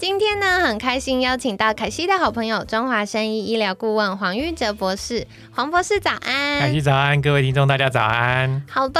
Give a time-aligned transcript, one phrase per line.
[0.00, 5.26] 今天呢，很开心邀请到凯西的好朋友中华生医医疗顾问黄玉哲博士。
[5.52, 8.62] 黄博士早安，凯西早安，各位听众大家早安。
[8.66, 8.98] 好的，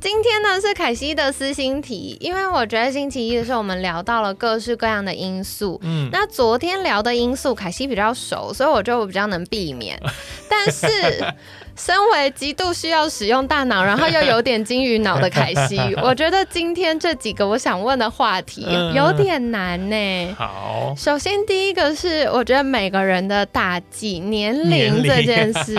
[0.00, 10.00] 今天呢是凯西的私心题，因为我觉得星期一的时候我们聊到了各式各样的因素，嗯，那昨天聊的因素凯西比较熟，所以我觉得我比较能避免，
[10.48, 10.88] 但是。
[11.74, 20.21] 身为极度需要使用大脑，然后又有点金鱼脑的凯西， 我觉得今天这几个我想问的话题有点难呢。
[20.34, 25.74] 好，首先第一个是，我觉得每个人的大忌年龄这件事，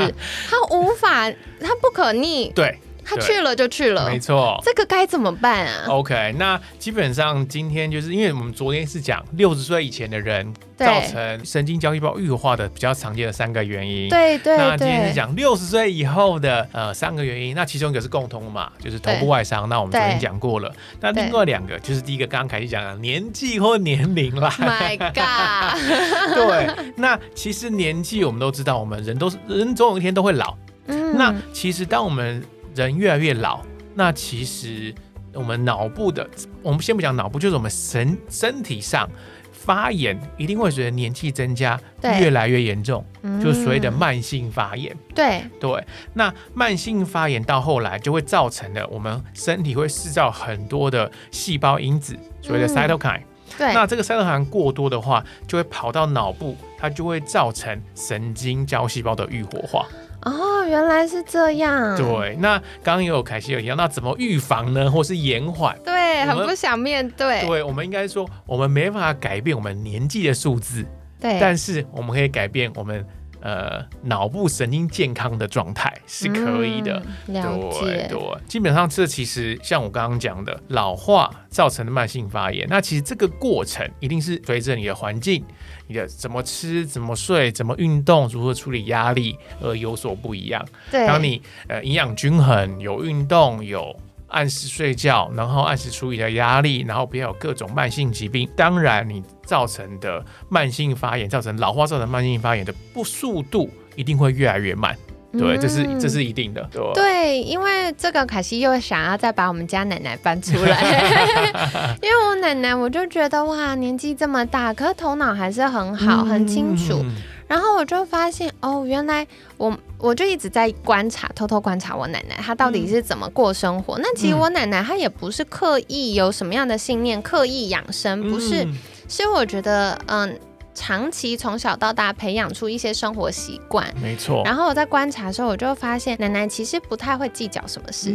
[0.49, 2.49] 他无法，他不可逆。
[2.49, 2.77] 对。
[3.05, 4.59] 他去了就去了，没错。
[4.63, 14.09] 这个该怎么办啊？OK，那基本上今天就是因为我们昨天是讲六十岁以前的人造成神经胶细胞愈化的比较常见的三个原因。
[14.09, 19.67] 对对那今天是讲六十岁以后的呃三个原因，那其中一个是共通嘛，就是头部外伤。
[19.69, 20.73] 那我们昨天讲过了。
[20.99, 24.49] 那另外两个就是第一个刚刚凯西讲的年纪或年龄啦。
[24.59, 26.35] My God！
[26.35, 30.55] 对，那其实年纪我们都知道，我们人都是人总有一天都会老。
[30.87, 31.17] 嗯。
[31.17, 32.43] 那其实当我们
[32.75, 33.61] 人越来越老，
[33.95, 34.93] 那其实
[35.33, 36.27] 我们脑部的，
[36.61, 39.09] 我们先不讲脑部，就是我们身身体上
[39.51, 41.79] 发炎一定会随着年纪增加
[42.19, 43.05] 越来越严重，
[43.41, 44.95] 就是所谓的慢性发炎。
[45.15, 53.21] 对对，那慢性发炎到后来就会造成的，我们身体会制造很多的细胞因子，所谓的 cytokine。
[53.57, 59.85] 对，那这个 cytokine 过多的话，就会跑到脑部，它就会造成神经胶细胞的愈活化。
[60.25, 61.95] 哦，原来是这样。
[61.97, 65.77] 对，那刚刚也有凯西有提到，那怎么预防呢，或是延缓？
[65.83, 67.41] 对，很不想面对。
[67.45, 70.85] 对，我们应该说，我们没办法改变我们年纪的数字，
[71.19, 73.05] 对，但是我们可以改变我们
[73.43, 76.99] 呃脑部神经健康的状态是可以的。
[77.27, 78.07] 了解。
[78.09, 85.43] 对，基本上这其实像我刚刚讲的，老化造成的慢性发炎，那其实这个过程一定是随着你的环境。
[85.87, 90.65] 你的怎么吃、怎么睡、怎么运动、如何处理压力而有所不一样。
[90.89, 93.93] 对，当你呃营养均衡、有运动、有
[94.29, 104.97] 按时睡觉，然后按时处理的压力，然后不要有各种慢性疾病，当然你造成的慢性发炎、造成老化造成慢性发炎的不速度一定会越来越慢。
[105.35, 106.69] 对，这是这是一定的。
[106.93, 117.03] 对，因为这个凯西又想要再把我们家奶奶搬出来， 因为我奶奶我就觉得哇，年纪这么大，可是头脑还是很好，很清楚。
[117.47, 119.25] 然后我就发现哦，原来
[119.57, 123.97] 我我就一直在观察，偷偷观察我奶奶她到底是怎么过生活。
[123.97, 128.67] 那其实我奶奶她也不是刻意有什么样的信念，刻意养生，不是，
[129.07, 130.39] 是我觉得嗯。
[130.75, 134.41] 长期从小到大培养出一些生活习惯，没错。
[134.43, 138.11] 然后我在观察的时候，我就发现奶奶其实不太会计较什么事。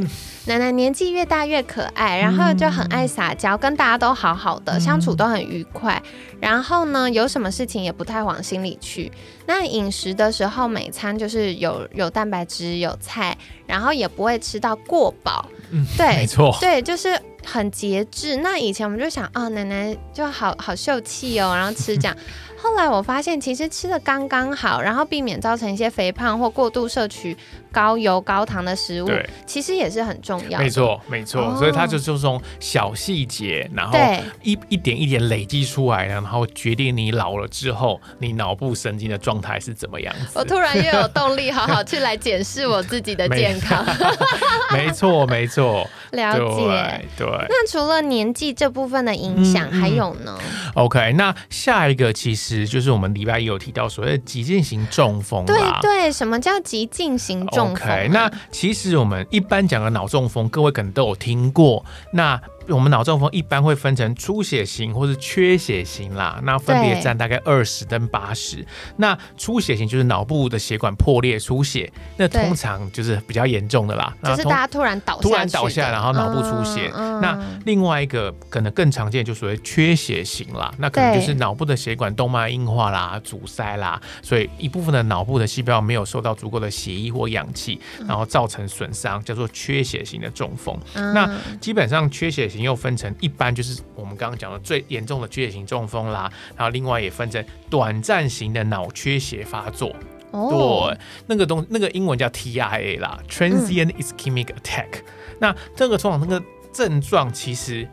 [0.46, 6.02] 奶奶年纪越大越可爱，然后就很爱撒娇，跟大家都好好的相处都很愉快。
[6.40, 9.12] 然后呢，有什么事情也不太往心里去。
[9.46, 13.38] 那饮食的时候，每餐就是有有蛋白质有菜，
[13.68, 15.48] 然后也不会吃到过饱。
[15.70, 17.16] 嗯，对，没错，对，就是
[17.50, 18.36] 很节制。
[18.36, 22.16] 那以前我们就想，啊，奶奶就好好秀气哦，然后吃这样。
[22.60, 27.36] 后来我发现，其实吃的刚刚好，然后避免造成一些肥胖或过度摄取
[27.70, 29.08] 高油高糖的食物，
[29.46, 30.58] 其实也是很重要。
[30.58, 31.56] 没错，没错。
[31.56, 33.96] 所以它就就是从小细节，然后
[34.42, 40.32] 一一点一点累积出来，然后决定你老了之后，你脑部神经的状态是怎么样子。
[40.34, 43.84] 我突然又有动力，好好去来检视我自己的健康。
[44.72, 45.88] 没错，没错。
[46.10, 47.04] 了解。
[47.16, 47.26] 对。
[47.26, 50.36] 那除了年纪这部分的影响，还有呢
[50.74, 52.47] ？OK，那下一个其实。
[52.56, 58.10] 实就是我们礼拜一有提到所谓的急进型中风对对，什么叫急进型中风？
[58.10, 61.84] 那其实我们一般讲的脑中风，各位可能都有听过。
[62.12, 68.64] 那我们脑中风一般会分成出血型或是缺血型啦，那分别占大概二十跟八十。
[68.96, 74.14] 那出血型就是脑部的血管破裂出血，那通常就是比较严重的啦。
[74.22, 76.90] 就是大家突然倒突然倒下，然后脑部出血。
[77.20, 90.78] 那另外一个可能更常见就所谓缺血型啦，那可能就是脑部的血管动脉硬化啦、阻塞啦，所以一部分的脑部的细胞没有受到足够的血液或氧气，然后造成损伤，叫做缺血型的中风。
[90.94, 91.28] 那
[91.60, 99.94] 基本上缺血型又分成一般就是我们刚刚讲的最严重的缺血型中风啦，然后另外也分成短暂型的脑缺血发作。
[100.30, 105.02] 对，那个东那个英文叫 TIA 啦，Transient Ischemic Attack。
[105.38, 107.88] 那这个通常那个症状其实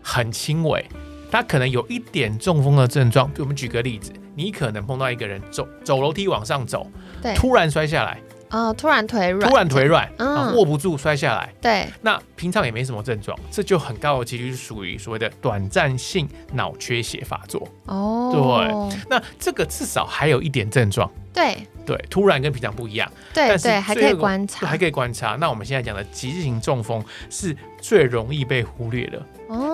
[0.00, 0.84] 很轻微，
[1.30, 3.28] 他可能有一点中风的症状。
[3.38, 6.86] 我们举个例子，你可能碰到一个人走走楼梯往上走，
[7.20, 8.20] 对，突然摔下来。
[8.52, 11.52] 哦，突然腿软，突然腿软，嗯，握不住摔下来。
[11.60, 17.66] 对，那平常也没什么症状，这就很高的几率是属于所谓的短暂性脑缺血发作。
[17.86, 21.10] 哦，对，那这个至少还有一点症状。
[21.32, 23.10] 对，对，突然跟平常不一样。
[23.32, 25.34] 对，对，还可以观察，还可以观察。
[25.36, 29.22] 那我们现在讲的急性中风是最容易被忽略的，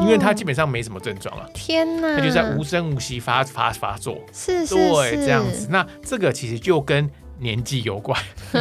[0.03, 1.51] 因为它基本上没什么症状了。
[1.53, 4.21] 天哪，它就在无声无息发发发作。
[4.33, 5.67] 是是是，这样子。
[5.69, 8.21] 那这个其实就跟年纪有关，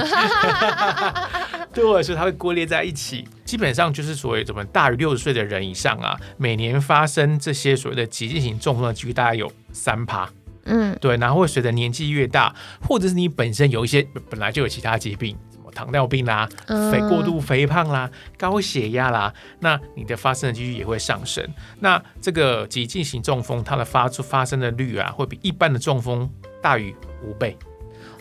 [1.74, 3.28] 对，我来说它会归列在一起。
[3.44, 10.30] 基本上就是所谓怎么大于六十岁的人以上啊，每年发生这些所谓的急性型中风的几率大概有三趴。
[10.66, 16.50] 嗯，对，然后会随着年纪越大，或者是你本身有一些本来就有其他疾病，什么糖尿病啦、
[16.92, 21.48] 肥过度肥胖啦、高血压啦，那你的发生的几率也会上升。
[21.80, 26.30] 那这个急性型中风，它的发出发生的率啊，会比一般的中风
[26.62, 26.94] 大于
[27.24, 27.58] 五倍。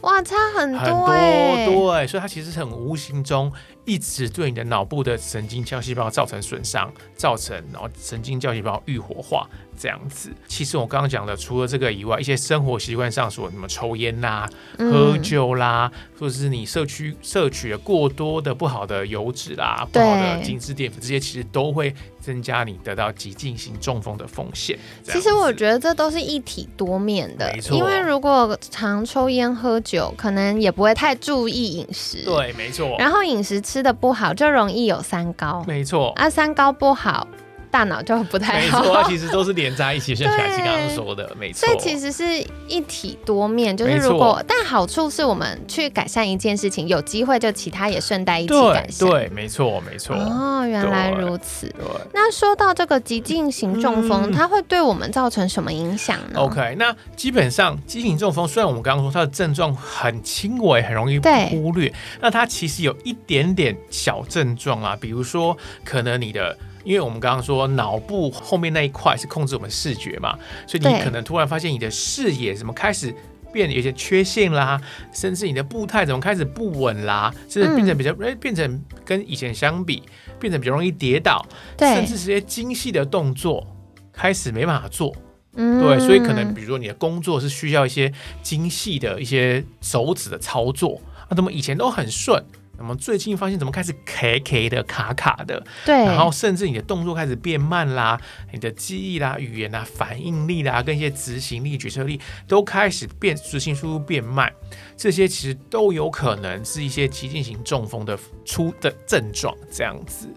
[0.06, 3.52] 哇，差很多，很多，对，所以它其实很无形中
[3.84, 10.30] 一直对你的脑部的神经胶细胞造成损伤，造成然后神经胶细胞愈活化这样子。
[10.46, 21.94] 其实我刚刚讲的，除了这个以外，一些生活习惯上说什么抽烟啦、喝酒啦，或者是你摄取摄取了过多的不好的油脂啦、不好的精致淀粉，这些其实都会。
[22.26, 24.76] 增加你得到急性型中风的风险。
[25.04, 27.76] 其实我觉得这都是一体多面的，没错。
[27.76, 32.24] 因为如果常抽烟喝酒，可能也不会太注意饮食。
[32.24, 32.96] 对，没错。
[32.98, 35.64] 然后饮食吃的不好，就容易有三高。
[35.68, 36.10] 没错。
[36.16, 37.28] 啊，三高不好。
[37.76, 40.14] 大脑就不太好，没错，其实都是连在一起。
[40.14, 41.66] 像 凯西刚刚说的，没错。
[41.66, 42.24] 所以其实是
[42.66, 49.06] 一体多面，就是如果，但好处是我们去改善一件事情，有机会就其他也顺带一起改善。
[49.10, 50.16] 对，没错，没错。
[50.16, 51.66] 哦，原来如此。
[51.68, 51.84] 对
[52.14, 61.18] 那说到这个急性型中风，它会对我们造成什么影响呢？OK，那基本上急性中风，虽然我们刚刚说它的症状很轻微，很容易
[61.50, 66.56] 忽略，那它其实有一点点小症状啊，比如说可能你的。
[66.86, 70.38] 因为我们刚刚说脑部后面那一块是控制我们视觉嘛，
[70.68, 73.12] 所以你可能突然发现你的视野怎么开始
[73.52, 74.80] 变有些缺陷啦，
[75.12, 80.00] 甚至你的步态怎么开始不稳啦，甚至变成比较哎变成跟以前相比
[80.38, 81.44] 变成比较容易跌倒，
[81.78, 83.66] 甚至这些精细的动作
[84.12, 85.12] 开始没办法做，
[85.54, 88.12] 对，所以可能比如说你的工作是需要一些
[88.42, 92.40] 精细的一些手指的操作，啊，怎么以前都很顺。
[92.78, 98.20] 那么最近发现怎么开始卡卡的卡卡的，对，然后甚至你的动作开始变慢啦，
[98.52, 104.52] 你的记忆啦、语言啦、反应力啦，跟一些执行力、决策力都开始变，执行速度变慢，
[104.96, 110.28] 这些其实都有可能是一些急进型中风的出的症状，这样子。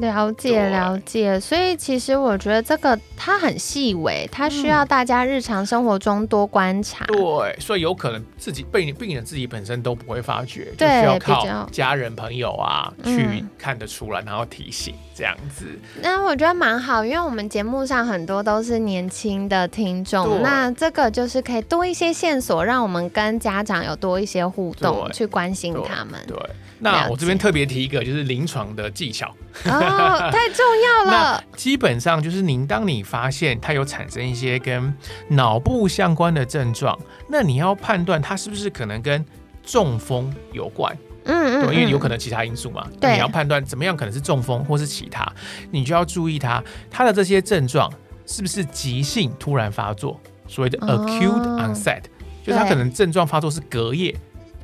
[0.00, 7.04] 了解了解，所以其实我觉得这个它很细微，它需要大家日常生活中多观察。
[7.06, 15.66] 对，所以有可能自己被病人自己本身都不会发觉，就需要靠家人朋友啊去看得出来，然后提醒这样子。
[16.02, 26.18] 那我觉得蛮好，因为我们节目上很多都是年轻的听众，那这个就是可以多一些线索，让我们跟家长有多一些互动，去关心他们。
[26.26, 26.36] 对。
[26.82, 29.28] 那我这边特别提一个，就是临床的技巧。
[29.66, 29.89] 哦，
[30.30, 31.44] 太重要了。
[31.56, 34.94] 基本上就是您，当你发现它有产生一些跟
[35.28, 39.24] 脑部相关的症状，那你要判断它是不是可能跟
[39.62, 40.96] 中风有关。
[41.24, 42.86] 嗯嗯，因为有可能其他因素嘛。
[42.98, 45.30] 对，你要判断怎么样可能是中风或是其他，
[45.70, 47.92] 你就要注意它它的这些症状
[48.26, 50.18] 是不是急性突然发作，
[50.48, 52.02] 所谓的 acute onset，
[52.42, 54.10] 就是它可能症状发作是隔夜，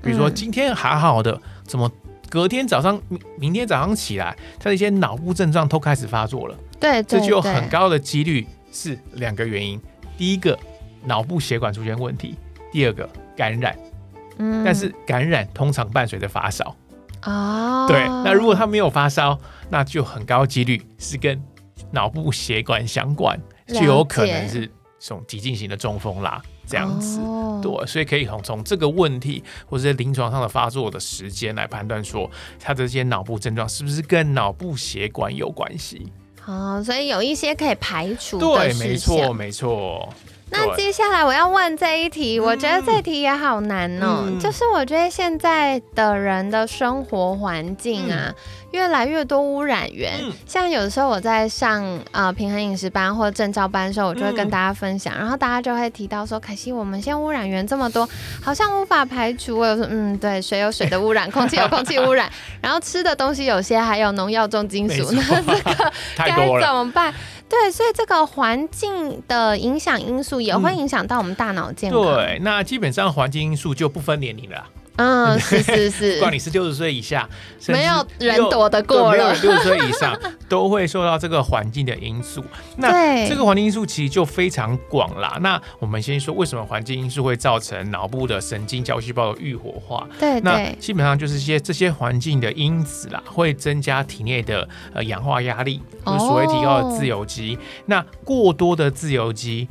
[0.03, 1.91] 比如说今天还好的，怎么？
[2.29, 6.57] 隔天早上，明明天早上起来，他的一些脑部症状都开始发作了。
[6.79, 9.81] 对，这就有很高的几率是两个原因：
[10.19, 10.59] 第一个，
[11.05, 12.35] 脑部血管出现问题；
[12.73, 13.77] 第二个，感染。
[14.39, 16.77] 嗯，但是感染通常伴随着发烧。
[17.23, 18.05] 哦，对。
[18.25, 19.39] 那如果他没有发烧，
[19.71, 21.41] 那就很高几率是跟
[21.91, 24.67] 脑部血管相关，就有可能是
[24.99, 26.43] 这种急性型的中风啦。
[26.67, 27.21] 这样子，
[27.63, 36.13] 对，所以可以从从这个问题或者在临床上的发作的时间来判断，说他这些脑部症状是不是跟脑部血管有关系。
[36.45, 38.39] 哦，所以有一些可以排除。
[38.39, 40.09] 对，没错，没错。
[40.51, 44.25] 那接下来我要问这一题，我觉得这题也好难哦。
[44.41, 48.33] 就是我觉得现在的人的生活环境啊。
[48.73, 50.13] 越来越多污染源，
[50.45, 58.07] 像有的时候我在上呃平衡饮食班或者证照班的时候，我就会跟大家分享，然后大家就会提到说，可惜我们现在污染源这么多，
[58.43, 59.57] 好像无法排除。
[59.57, 67.15] 我有说，嗯，对，水有水的污染，空气有空气污染， 然后吃的东西有些还有农药、重金属，那这个 该怎么办？
[67.49, 72.03] 对，所以这个环境的影响因素也会影响到我们大脑健康。
[72.03, 74.67] 对，那基本上环境因素就不分年龄了。
[74.97, 77.29] 嗯， 是是是，不管你是六十岁以下，
[77.69, 82.45] 没有人躲得过了，六十岁以上 都会受到这个环境的因素。
[82.77, 85.39] 那这个环境因素其实就非常广啦。
[85.41, 90.07] 那我们先说为什么环境因素会造成脑部的神经胶细胞的愈活化？
[90.19, 97.59] 对，那基本上就是些这些环境的因子啦，会增加体内的呃氧化压力，就是所谓提高的自由基。
[97.87, 99.69] 那过多的自由基。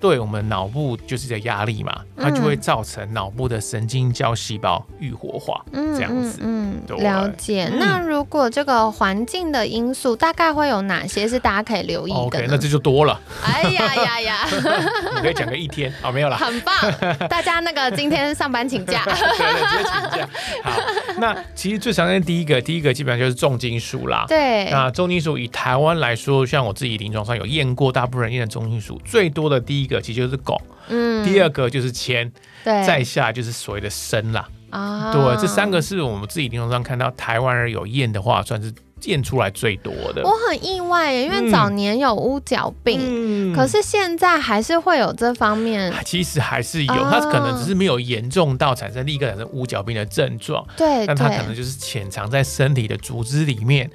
[0.00, 6.38] 对我们脑部就是的压力嘛，它就会造成脑部的神经胶细胞愈活化，嗯这样子。
[6.42, 7.70] 嗯，了解。
[7.78, 13.20] 那如果这个环境的因素，大概会有哪些是大家可以留意的？OK，那这就多了。
[13.44, 14.48] 哎呀呀呀！
[15.16, 16.36] 你可以讲个一天，好没有了。
[16.38, 16.74] 很棒，
[17.28, 19.04] 大家那个今天上班请假。
[19.04, 20.28] 对 对，请假。
[20.64, 20.80] 好，
[21.18, 24.24] 那其实最常见第一个，第一个基本上就是重金属啦。
[24.26, 24.70] 对。
[24.70, 29.89] 那重金属以台湾来说，像我自己临床上有验过，大部分人验的重金属最多的第一。
[29.90, 32.32] 个其实就是汞，嗯，第二个就是铅，
[32.64, 38.72] 对，再下就是所谓的砷啦，啊，对，这三个是我们自己临床上看到台湾人有验的话，算是。
[39.04, 45.92] 验出来最多的，我很意外，因为早年有乌角病，可是现在还是会有这方面。
[46.04, 50.66] 其实还是有，它可能只是没有严重到产生立刻产生乌角病的症状。
[50.76, 53.90] 对，但它可能就是潜藏在身体的组织里面。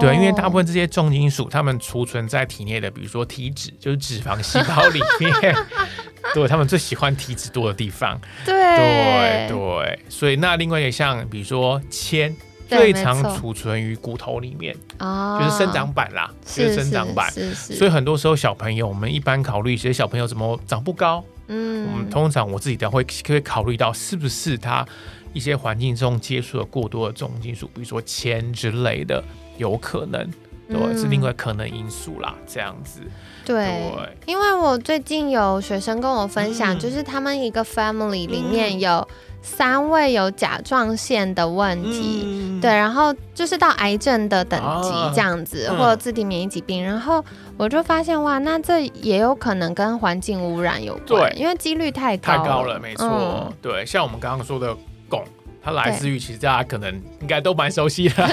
[0.00, 5.54] 对，因为大部分这些重金属，它们储存在体内的，比如说体脂，就是脂肪细胞里面。
[6.34, 8.20] 对，他们最喜欢体脂多的地方。
[8.44, 12.34] 对对对，所以那另外一个像，比如说铅。
[12.68, 17.30] 最常储存于骨头里面，就是生长板啦，就是生长板。
[17.54, 24.86] 所以很多时候小朋友，我们一般考虑一些小朋友怎么长不高，嗯，我们通常我自己的会会考虑到是不是他
[25.32, 29.24] 一些环境中接触了过多的重金属，比如说铅之类的，
[29.56, 30.30] 有可能，
[30.68, 33.00] 对，是另外可能因素啦，这样子。
[33.46, 33.90] 对，
[34.26, 39.08] 因为我最近有学生跟我分享，就是他们一个 family 里面有。
[39.42, 47.24] 三位有甲状腺的问题，对，然后就是到癌症的等级这样子，或者自体免疫疾病，然后
[47.56, 54.76] 我就发现哇，那这也有可能跟环境污染有关，因为几率太高，太高了，没错，对，像我们刚刚说的
[55.08, 55.22] 汞，
[55.62, 58.14] 它来自于其实大家可能应该都蛮熟悉的。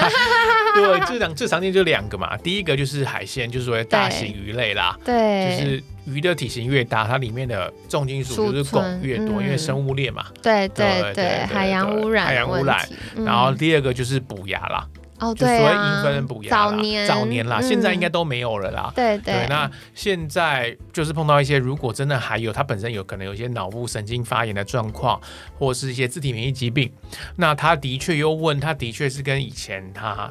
[0.75, 12.87] 对，最常最常见就两个嘛，第一个就是海鲜，就是所谓大型鱼类啦，对，就是鱼的体型越大，它里面的重金属就是汞越多，因为生物链嘛，对对对，海洋污染，海洋污染，
[13.25, 14.87] 然后第二个就是补牙啦。
[15.17, 18.91] 哦，对啊，银分补牙早年早年啦，现在应该都没有了啦。
[18.93, 25.19] 对对，那现在就是碰到一些，如果真的还有，它本身有可能有一些脑部神经发炎的状况，
[25.57, 26.91] 或是一些自体免疫疾病，
[27.37, 30.29] 那他的确又问，他的确是跟以前他。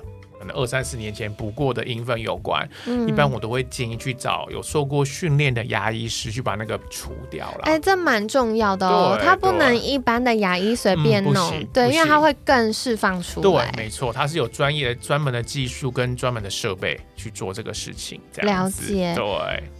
[0.55, 7.61] 二三十年前补过的银粉有关，嗯一般我都会建议去找有受过训练的牙医师去把那个除掉了。
[7.64, 13.71] 哎，这蛮重要的哦，它不能一般的牙医随便弄，对，因为它会更释放出来。
[13.73, 18.21] 对，没错，它是有专业的、专门的技术跟专门的设备去做这个事情。
[18.43, 19.25] 了解，对。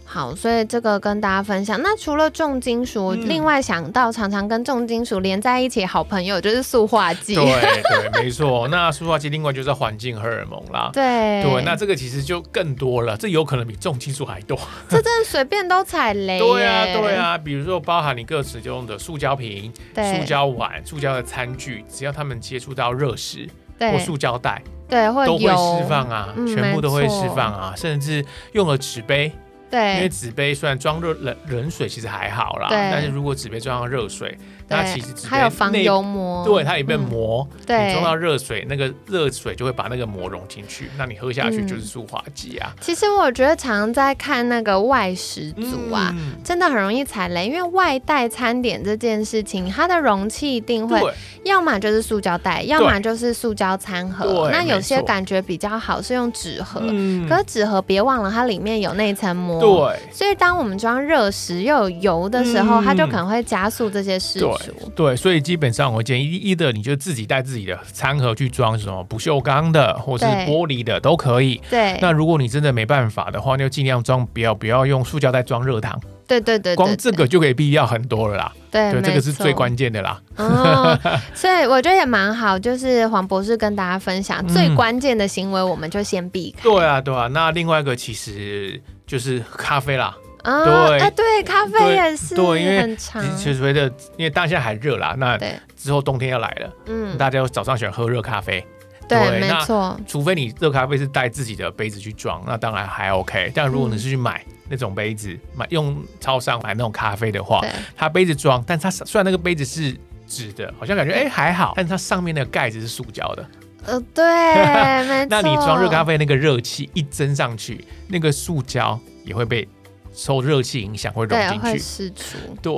[0.07, 1.81] 好，所以这个跟大家分享。
[1.81, 7.33] 那除了重金属，另外想到常常跟重金属连在一起好朋友就是塑化剂。
[7.33, 8.67] 对对，没错。
[8.67, 10.89] 那塑化剂另外就是环境荷尔蒙啦。
[10.93, 14.59] 对对，那这个其实就更多了，这有可能比重金属还多。
[14.89, 16.39] 这真的随便都踩雷。
[16.39, 29.31] 对啊对啊，比如说包含你各使用的塑胶瓶、塑胶碗、塑胶的餐具，只要他们接触到热食或塑胶袋，对，都会释放啊，全部都会释放啊，甚至用了纸杯。
[29.67, 42.73] 对因为对纸杯虽然装热冷冷水其实还好啦，但是如果纸杯装上热水，那其实还有防油膜，对，它里面嗯膜，对你装到热水，那个热水就会把那个膜融进去，那你喝下去嗯就是塑化剂啊。
[42.81, 50.99] 其实我觉得常常在看那个外食族啊，嗯真的很容易踩雷，因为外带餐点这件事情，它的容器一定会，
[51.43, 54.49] 要么就是塑胶袋，要么就是塑胶餐盒。
[54.51, 59.59] 那有些感觉比较好是用纸盒，嗯可是纸盒别忘了它里面有那层膜。。
[59.59, 64.89] 对所以当我们装热食又有油的时候，嗯它就可能会加速这些事对除。
[64.95, 71.61] 对，所以基本上我建议，一的你就自己带自己的餐盒去装，什么不锈钢的或是玻璃的都可以。
[71.69, 78.51] 对，那如果你真的没办法的话，那就尽量装，不要不要用塑胶袋装热汤，对对对对，光这个就可以避掉很多了啦。
[78.71, 80.21] 对，对，这个是最错关键的啦。
[80.35, 80.99] 哦，
[81.33, 86.63] 所以我觉得也蛮好，就是黄博士跟大家分享、嗯最关键的行为，我们就先避开。
[86.63, 87.27] 对啊，对啊。
[87.27, 90.15] 那另外一个其实就是咖啡啦。
[90.45, 95.37] 啊，对哎，对，咖啡也是，对因为很长，其实随着，因为当下还热啦，那，
[95.75, 98.63] 之后冬天要来了，嗯，大家早上喜欢喝热咖啡，
[99.09, 103.51] 对，没错，除非你热咖啡是带自己的杯子去装，那当然还 OK。
[103.55, 107.61] 但如果你是去买那种杯子，买用超商买那种咖啡的话，
[107.95, 109.97] 它杯子装，但它虽然那个杯子是
[110.27, 113.45] 纸的，好像感觉哎、还好，但它上面那个盖子是塑胶的。
[113.87, 114.23] 呃，对，
[115.05, 115.27] 没错。
[115.29, 119.67] 那你装热咖啡那个热气一蒸上去，那个塑胶也会被
[120.15, 121.79] 受热气影响，会融对会进去。
[121.79, 122.71] 释出，对。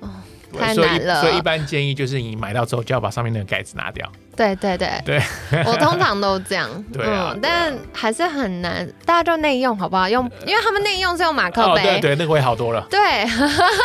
[0.00, 0.10] 哦
[0.58, 1.20] 对太难了。
[1.20, 4.10] 所以一般建议就是你买到之后就要把上面那个盖子拿掉。
[4.36, 4.90] 对对对。
[5.04, 5.22] 对，
[5.64, 7.06] 我通常都这样， 对
[7.40, 10.08] 但还是很难，大家就内用好不好？
[10.08, 12.84] 用，因为他们内用是用马克哦，杯，对对，那个会好多了。
[12.90, 12.98] 对，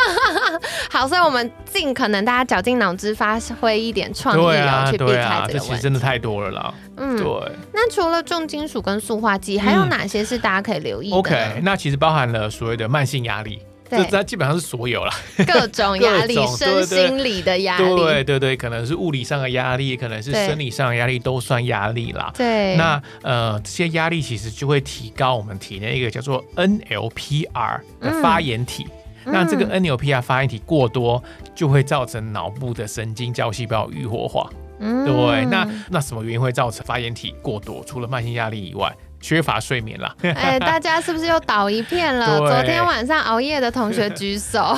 [0.89, 5.59] 好，所以我们尽可能大家绞尽脑汁发挥一点创意对啊，哦，去避开这个问题。
[5.59, 6.73] 其实真的太多了啦。
[6.97, 7.51] 嗯，对。
[7.71, 9.89] 那除了重金属跟塑化剂，还有嗯。
[9.89, 13.59] 哪些是大家可以留意的呢，OK，那其实包含了所谓的慢性压力，
[13.89, 15.13] 这对，这基本上是所有啦。
[15.47, 22.31] 各种压力身心理的压力，对对对，可能是物理上的压力，可能是生理上的压力，都算压力啦。
[22.35, 28.85] 对，那呃，这些压力其实就会提高我们体内一个叫做 NLPR 的发炎体。
[29.25, 31.21] 那这个嗯 NLPR 发炎体过多，
[31.53, 34.49] 就会造成脑部的神经胶细胞愈活化。
[34.79, 37.83] 嗯对，那那什么原因会造成发炎体过多？
[37.85, 40.15] 除了慢性压力以外，缺乏睡眠啦。
[40.21, 42.37] 哎，大家是不是又倒一片了？
[42.39, 44.77] 昨天晚上熬夜的同学举手。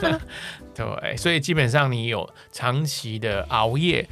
[0.00, 0.18] 对，
[0.74, 4.08] 对，所以基本上你有长期的熬夜。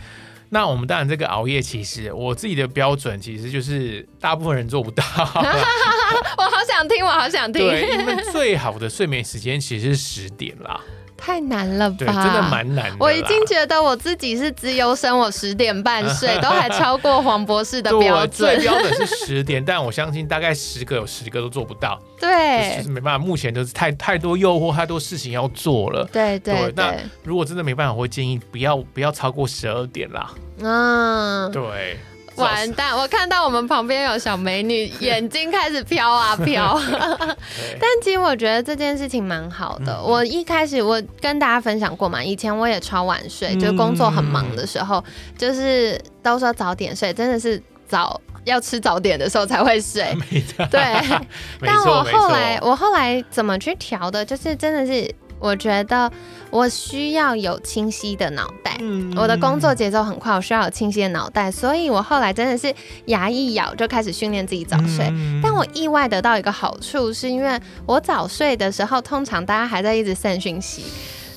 [0.51, 5.03] 那我们当然，这个熬夜其实我自己的标准其实就是大部分人做不到。
[5.17, 7.67] 我好想听，我好想听。
[7.67, 10.81] 对，因为最好的睡眠时间其实是十点啦。
[11.17, 11.97] 太难了吧？
[11.99, 12.97] 对，真的蛮难的。
[12.99, 18.65] 我已经觉得我自己是资优生，我十点半睡都还超过黄博士的标对，最准。
[18.65, 23.25] 标准是十点，但我相信大概十个有十个都做不到，就对是没办法。
[23.25, 26.05] 目前就是太太多诱惑，太多事情要做了。
[26.13, 30.31] 对对对那，如果真的没办法，我会建议不要不要超过十二点啦。
[30.61, 31.99] 嗯，对，
[32.37, 32.97] 完蛋！
[32.97, 36.81] 我看到我们旁边有小美女，眼睛开始飘啊飘。
[37.81, 39.93] 但其实我觉得这件事情蛮好的。
[39.93, 45.03] 嗯我一开始我跟大家分享过嘛，以前我也超晚睡，嗯就是工作很忙的时候，
[45.39, 50.15] 就是都说早点睡，真的是早要吃早点的时候才会睡。
[50.71, 50.81] 对，
[51.61, 55.11] 没但我后来我后来怎么去调的，就是真的是
[55.45, 56.11] 我觉得
[56.49, 58.79] 我需要有清晰的脑袋。
[58.81, 62.75] 嗯我的工作节奏很快，我需要有清晰的脑袋，所以我后来真的是
[63.07, 65.07] 牙一咬就开始训练自己早睡。
[65.11, 70.83] 嗯但我意外得到一个好处，是因为我早睡的时候，通常大家还在一直散讯息，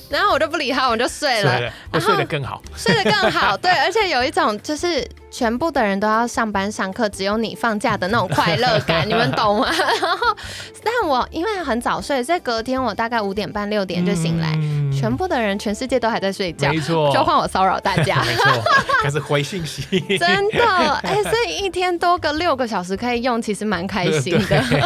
[0.08, 2.62] 然后我就不理他，我就睡了，睡了会睡得更好。
[2.74, 3.54] 睡得更好。
[3.58, 5.06] 对，而且有一种就是
[5.38, 9.68] 全部的人都要上班上课，只有你放假的那种快乐感，你们懂吗？
[9.70, 10.36] 然后，
[10.82, 18.20] 但我因为很早睡，所以隔天我大概五点半六点就醒来，嗯全部的人全世界都还在睡觉没，错，就换我骚扰大家。
[18.26, 18.50] 没错，
[19.00, 19.86] 开始回信息，
[20.18, 20.64] 真的，
[21.04, 24.60] 哎、所以一天多个六个小时可以用，其实蛮开心的。
[24.68, 24.80] 对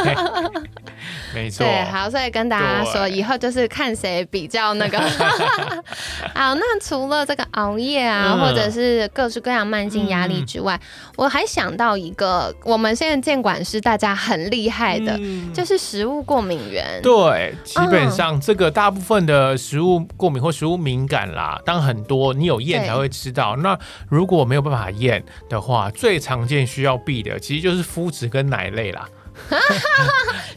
[1.35, 5.01] 没错，对，好，所以跟大家说，以后就是看谁比较那个。
[6.35, 10.81] 好，那除了这个熬夜啊，嗯或者是各式各样慢性压力之外，
[11.17, 17.01] 我还想到一个，我们现在监管是大家很厉害的，嗯就是食物过敏源。
[17.03, 23.57] 对，基本嗯上这个大部分的食物过敏或食物敏感啦，当很多你有验才会知道。
[23.57, 23.79] 那
[24.09, 29.09] 如果没有办法验的话，最常见需要避的其实就是麸质跟奶类啦。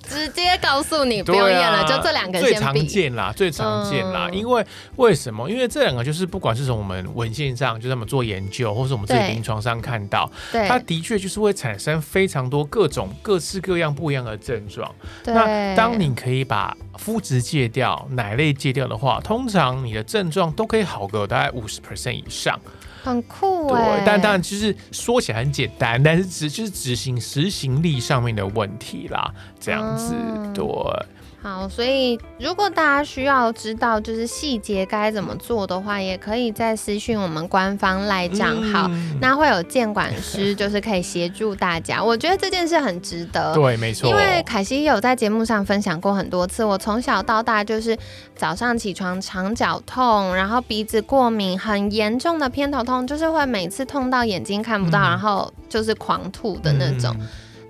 [0.03, 4.29] 只 直接告诉你不用验了，就这两个最常见啦，最常见啦。
[4.31, 5.49] 因为为什么？
[5.49, 14.93] 因为这两个就是不管是从我们文献上，就是我们做研究，或是我们自己临床上看到，它的确就是会产生非常多各种各式各样不一样的症状。
[15.25, 22.59] 那当你可以把肤质戒掉、奶类戒掉的话，通常你的症状都可以好个大概五十 percent 以上。
[23.05, 30.13] 很酷哎，但当然就是说起来很简单，但是只就是执行执行力上面的问题啦，这样子
[30.53, 30.65] 对。
[31.45, 38.89] 好，所以如果大家需要知道就是细节该怎么做的话，也可以在私讯我们官方赖账号，
[39.21, 42.03] 那会有监管师就是可以协助大家。
[42.03, 44.09] 我觉得这件事很值得，对，没错。
[44.09, 47.95] 因为凯西有在节目上分享过很多次，我从小到大就是
[48.35, 57.15] 早上起床肠绞痛，然后鼻子过敏，很严重的偏头痛，就是会每次痛到眼睛看不到，然后就是狂吐的那种。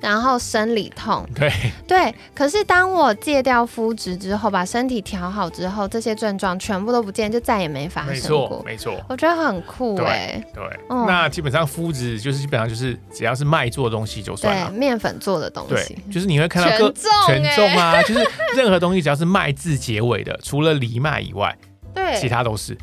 [0.06, 1.52] 然后生理痛， 对。
[1.88, 8.64] 对，可是当我戒掉肤质之后，把身体调好之后，这些症状全部都不见，就再也没发生过。
[8.64, 9.06] 没错，没错。
[9.10, 10.40] 我觉得很酷哎。
[10.54, 16.94] 对，那基本上肤质就是基本上就是只要是麦做的东西就算了，面粉做的东西，对就是你会看到全重
[17.26, 18.24] 全重啊， 就是
[18.56, 21.58] 任何东西只要是麦字结尾的，除了藜麦以外，
[21.96, 22.78] 对，其他都是。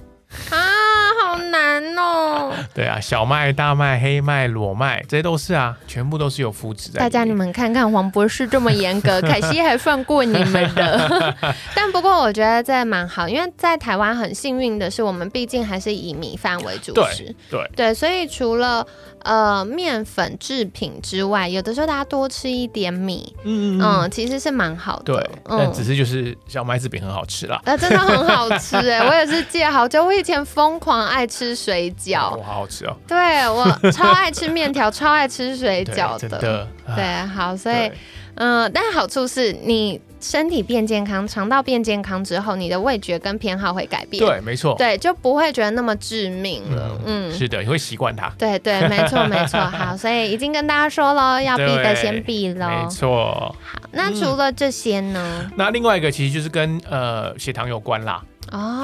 [1.33, 2.53] 好难哦！
[2.75, 7.01] 对啊，小麦、大麦、黑麦、裸麦，这些都是啊，全部都是有麸质的。
[7.01, 11.35] 大家你们看看，黄博士这么严格， 凯西还放过你们的。
[11.75, 17.35] 但不过我觉得这蛮好，因为在台湾很幸运的是，我们毕竟还是以米饭为主食。
[17.51, 18.87] 对对，所以除了
[19.25, 25.15] 呃面粉制品之外，有的时候大家多吃一点米，嗯嗯，其实是蛮好的。
[25.15, 27.61] 对，但只是就是小麦制品很好吃啦。
[27.65, 31.27] 那真的很好吃哎，我也是戒好久，我以前疯狂爱。
[31.33, 32.95] 吃水饺，哇，好好吃哦！
[33.09, 36.69] 对我超爱吃面条，超爱吃水饺的。
[36.95, 37.91] 对，好，所以，
[38.35, 44.25] 嗯，但好处是你身体变健康，肠道变健康之后，你的味觉跟偏好会改变。
[44.25, 46.99] 对，没错，对，就不会觉得那么致命了。
[47.05, 48.31] 嗯，是的，你会习惯它。
[48.39, 49.59] 对对，没错没错。
[49.69, 52.69] 好，所以已经跟大家说了，要避的先避喽。
[52.69, 53.55] 没错。
[53.63, 55.51] 好，那除了这些呢？
[55.57, 58.23] 那另外一个其实就是跟呃血糖有关啦。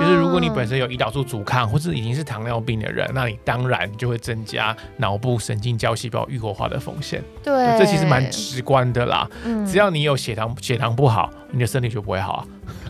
[0.01, 7.23] 就是如果你本身有胰岛素阻抗，或是已经是糖尿病的人，那你当然就会增加脑部神经胶细胞愈活化的风险。
[7.43, 9.29] 对，这其实蛮直观的啦。
[9.45, 12.47] 嗯，只要你有血糖血糖不好，你的身体就不会好啊。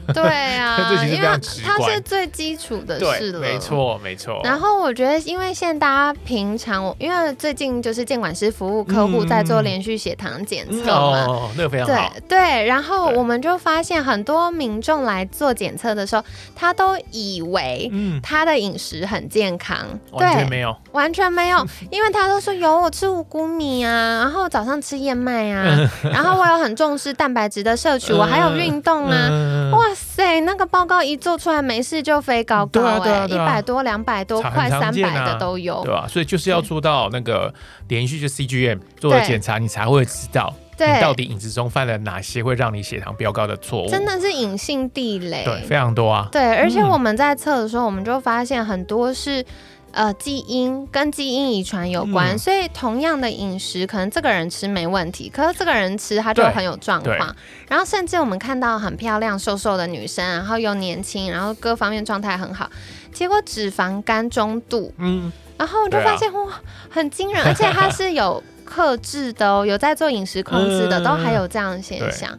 [0.14, 0.22] 对
[0.56, 3.40] 啊， 这其实非常直观，它是最基础的事了。
[3.40, 4.40] 没错，没错。
[4.42, 11.92] 然后我觉得，因为现在大家平常，因为最近就是监管师服务客户在做连续血糖检测嘛，哦，那个非常好。
[12.18, 16.24] 对对，然后我们就发现很多民众来做检测的时候，
[16.56, 17.90] 他都以为
[18.22, 19.76] 他的饮食很健康，
[20.12, 21.58] 完全没有，完全没有，
[21.90, 29.78] 因为他都说有我吃五谷米啊，然后早上吃燕麦啊，然后我有很重视蛋白质的摄取，我还有运动啊，哇。
[29.98, 36.06] 塞，那个报告一做出来，没事就飞高高哎，一百多、两百多、快三百的都有，对吧？
[36.08, 37.52] 所以就是要做到那个
[37.88, 43.88] 连续就 CGM 做了检查，你才会知道你到底饮食中犯了哪些会让你血糖飙高的错误。
[43.88, 46.28] 真的是隐性地雷，对，非常多啊。
[46.32, 49.44] 对，而且我们在测的时候，我们就发现很多是。
[49.92, 57.34] 呃，基因跟基因遗传有关，所以同样的饮食，可能这个人吃没问题，可是这个人吃他就很有状况。
[57.68, 62.70] 然后甚至我们看到很漂亮、瘦瘦的女生，然后又年轻，然后各方面状态很好，
[63.12, 72.38] 结果脂肪肝中度，嗯，然后我就发现哇，很惊人，而且他是有克制的哦，有在做饮食控制的， 都还有这样的现象。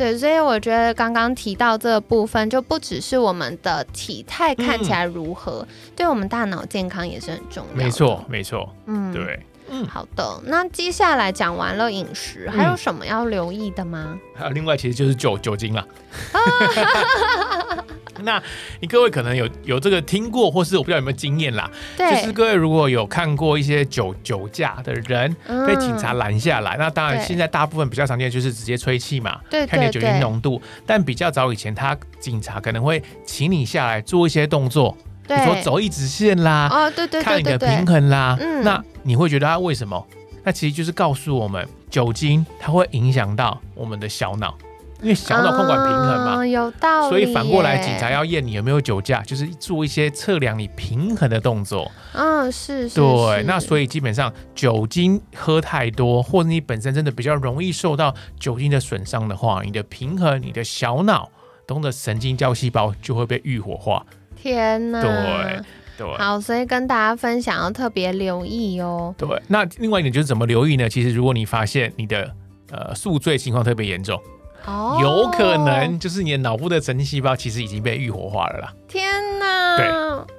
[0.00, 7.76] 对，所以我觉得刚刚提到这个部分，就不只是我们的体态看起来如何，对我们大脑健康也是很重要。
[7.76, 8.74] 没错，没错。
[8.86, 9.38] 嗯，对。
[9.68, 10.40] 嗯，好的。
[10.46, 14.18] 那接下来讲完了饮食，还有什么要留意的吗？
[14.34, 15.86] 还有另外，其实就是酒酒精了。
[18.24, 18.42] 那
[18.80, 21.70] 你各位可能有有这个听过，或是我不知道有没有经验啦。
[21.96, 22.10] 对。
[22.10, 25.34] 就是各位如果有看过一些酒酒驾的人
[25.66, 30.60] 被警察拦下来，那当然现在大部分比较常见就是直接吹气嘛，对看你的酒精浓度。
[30.86, 34.96] 但比较早以前，他警察可能会请你下来做一些动作。
[35.26, 40.04] 比如说走一直线啦，哦对对，看你的平衡啦，嗯那你会觉得他为什么？
[40.42, 44.56] 那其实就是告诉我们，酒精它会影响到我们的小脑，
[45.02, 47.08] 因为小脑控管平衡嘛，有道理。
[47.08, 51.90] 所以反过来，警察要验你有没有酒驾，就是做一些测量你平衡的动作。
[52.12, 53.42] 嗯，是，对。
[53.44, 61.30] 那所以基本上酒精喝太多，或者你本身真的比较容易受到酒精的损伤的话，你的平衡、你的小脑
[61.66, 64.04] 中的神经胶细胞就会被愈活化。
[64.36, 65.02] 天呐！
[65.02, 65.62] 对
[65.98, 69.14] 对，好，所以跟大家分享要特别留意哦。
[69.18, 70.88] 对，那另外一点就是怎么留意呢？
[70.88, 72.34] 其实如果你发现你的
[72.70, 74.18] 呃宿醉情况特别严重，
[74.66, 78.72] 哦，有可能就是你的脑部的神经细胞其实已经被愈活化了啦。
[78.86, 79.76] 天哪！
[79.76, 79.86] 对，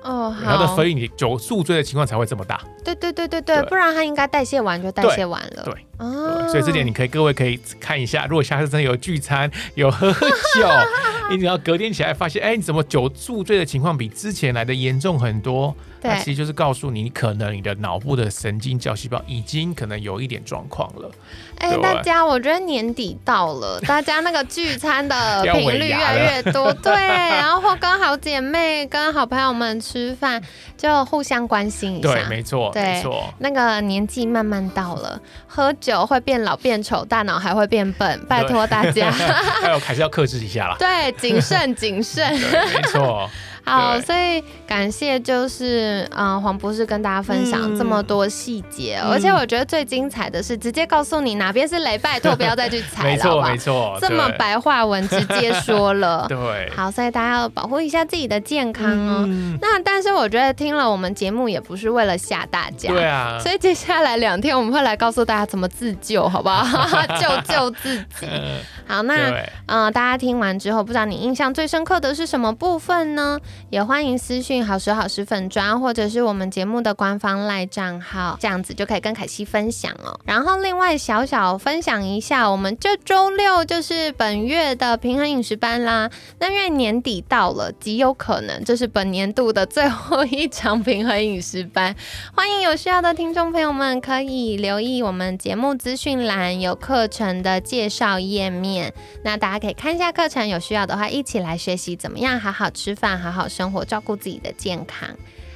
[0.03, 2.61] 哦，然后所以你酒宿醉的情况才会这么大。
[2.83, 5.63] 对对对对对，不然它应该代谢完就代谢完了。
[5.63, 10.67] 对，哦，所以这点你可以各位可以看一下，如果下次真的有聚餐有喝酒，
[11.31, 15.75] 你只要隔天起来发现，哎，你怎么酒宿醉的情况比之前来的严重很多？
[16.01, 21.11] 对，其实就是告诉你，你可能你的脑部的神经胶细胞已经可能有一点状况了。
[21.59, 30.41] 哎，大家，我觉得年底到了， 大家那个聚餐的频率越来越多， 对，然后或跟好姐妹、跟好朋友们吃饭，
[30.75, 32.13] 就互相关心一下。
[32.13, 33.31] 对，没错，没错。
[33.37, 39.11] 那个年纪慢慢到了，喝酒会变老变丑，大脑还会变笨，拜托大家，
[39.61, 40.75] 还有还是要克制一下啦。
[40.79, 42.33] 对，谨慎谨慎。
[42.33, 43.29] 没错。
[43.63, 59.27] 好，所以感谢就是嗯黄博士跟大家分享这么多细节，而且我觉得最精彩的是直接告诉你哪边是雷，拜托不要再去踩了，没错没错，这么白话文直接说了， 对，好，所以大家要保护一下自己的健康哦。
[59.61, 66.87] 那但是我觉得听了我们节目也不是为了吓大家，对啊，所以接下来两天我们会来告诉大家怎么自救，好不好？
[67.19, 68.27] 救救自己。
[68.87, 69.31] 好，那
[69.67, 73.39] 嗯大家听完之后，不知道你印象最深刻的是什么部分呢？
[73.69, 80.19] 也欢迎私讯好时好时粉砖，或者是我们节目的官方赖账号，这样子就可以跟凯西分享哦。
[80.25, 86.09] 然后另外小小分享一下，我们这周六就是本月的平衡饮食班啦。
[86.39, 91.95] 那因为年底到了，极有可能这是本年度的最后一场平衡饮食班。
[92.35, 103.85] 欢迎有需要的听众朋友们可以留意我们节目资讯栏有课程的介绍页面，那大家可以看一下课程，有需要的话一起来学习怎么样好好吃饭，好好生活。
[103.91, 105.09] 照顾自己的健康。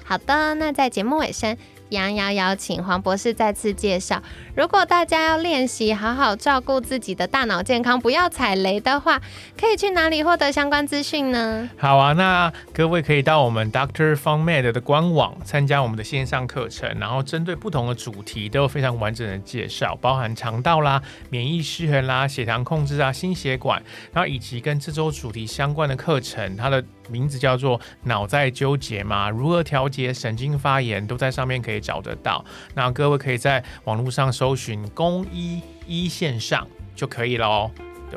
[0.04, 1.56] 好的，那在节目尾声。
[1.90, 4.22] 杨瑶邀请黄博士再次介绍，
[4.56, 9.22] 如果大家要练习好好照顾自己的大脑健康，不要踩雷的话，
[9.58, 11.70] 可以去哪里获得相关资讯呢？
[11.78, 31.76] 好啊，那各位可以到我们 Doctor Fun Med 的官网参加我们的线上课程，然后针对不同的主题都有非常完整的介绍，包含肠道啦、免疫失衡啦、血糖控制啊、心血管，然后以及跟这周主题相关的课程，它的名字叫做脑在纠结嘛，如何调节神经发炎，都在上面可以。
[31.86, 36.66] 找得到，那各位可以在网络上搜寻“公医一线上”
[36.96, 37.70] 就可以了哦。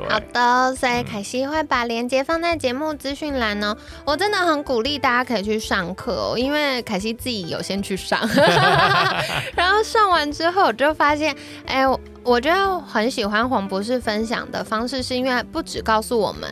[0.08, 3.76] 好的，所以凯西会把链接放在节目资讯栏哦。
[4.06, 8.18] 我真的很鼓励大家可以去上课哦，因为凯西自己有先去上，
[9.54, 11.84] 然后上完之后我就发现，哎，
[12.22, 16.48] 我觉得很喜欢黄博士分享的方式，是因为不只告诉我们。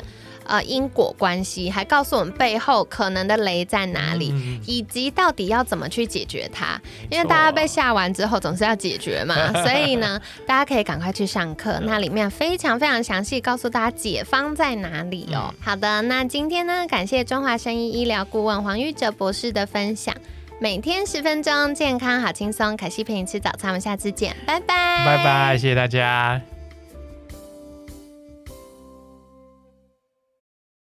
[0.49, 4.35] 呃，因果关系还告诉我们背后可能的雷在哪里，
[4.67, 6.81] 以及到底要怎么去解决它。
[7.11, 15.53] 因为大家被吓完之后总是要解决嘛， 所以呢，大家可以赶快去上课，那里面非常非常详细告诉大家解方在哪里哦。
[15.61, 20.15] 好的，那今天呢，感谢中华生医医疗顾问黄玉哲博士的分享，
[20.59, 26.56] 每天十分钟，健康好轻松，凯西陪你吃早餐，我们下次见，拜拜，拜拜，谢谢大家。